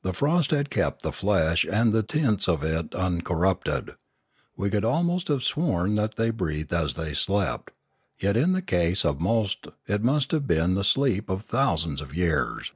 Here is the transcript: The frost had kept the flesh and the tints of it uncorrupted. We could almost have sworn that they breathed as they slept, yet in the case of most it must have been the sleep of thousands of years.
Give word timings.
The 0.00 0.14
frost 0.14 0.52
had 0.52 0.70
kept 0.70 1.02
the 1.02 1.12
flesh 1.12 1.66
and 1.70 1.92
the 1.92 2.02
tints 2.02 2.48
of 2.48 2.64
it 2.64 2.94
uncorrupted. 2.94 3.90
We 4.56 4.70
could 4.70 4.86
almost 4.86 5.28
have 5.28 5.42
sworn 5.42 5.96
that 5.96 6.14
they 6.16 6.30
breathed 6.30 6.72
as 6.72 6.94
they 6.94 7.12
slept, 7.12 7.70
yet 8.18 8.38
in 8.38 8.54
the 8.54 8.62
case 8.62 9.04
of 9.04 9.20
most 9.20 9.66
it 9.86 10.02
must 10.02 10.30
have 10.30 10.46
been 10.46 10.76
the 10.76 10.82
sleep 10.82 11.28
of 11.28 11.44
thousands 11.44 12.00
of 12.00 12.16
years. 12.16 12.72